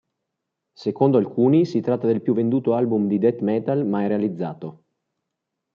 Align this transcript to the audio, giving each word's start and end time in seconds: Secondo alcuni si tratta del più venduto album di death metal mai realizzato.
Secondo 0.73 1.19
alcuni 1.19 1.63
si 1.63 1.79
tratta 1.79 2.07
del 2.07 2.23
più 2.23 2.33
venduto 2.33 2.73
album 2.73 3.05
di 3.05 3.19
death 3.19 3.41
metal 3.41 3.85
mai 3.85 4.07
realizzato. 4.07 4.83